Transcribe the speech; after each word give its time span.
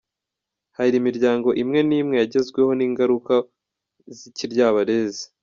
Hari 0.77 0.93
imiryango 1.01 1.49
imwe 1.61 1.79
n’imwe 1.89 2.15
yagezweho 2.21 2.71
n’ingaruka 2.75 3.33
z’Ikiryabarezi. 4.17 5.23